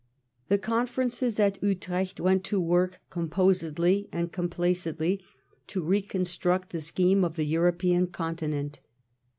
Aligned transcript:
The 0.49 0.57
conferences 0.57 1.39
at 1.39 1.61
Utrecht 1.61 2.19
went 2.19 2.43
to 2.45 2.59
work 2.59 3.01
com 3.11 3.29
posedly 3.29 4.09
and 4.11 4.31
complacently 4.31 5.21
to 5.67 5.83
reconstruct 5.83 6.69
the 6.71 6.81
scheme 6.81 7.23
of 7.23 7.35
the 7.35 7.45
European 7.45 8.07
Continent. 8.07 8.79